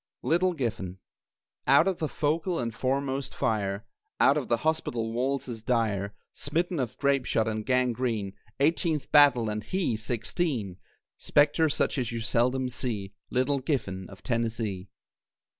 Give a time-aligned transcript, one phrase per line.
[0.23, 0.97] LITTLE GIFFEN
[1.67, 3.85] Out of the focal and foremost fire,
[4.19, 9.47] Out of the hospital walls as dire, Smitten of grape shot and gangrene (Eighteenth battle
[9.47, 10.77] and he sixteen)
[11.19, 14.89] Spectre such as you seldom see, Little Giffen of Tennessee.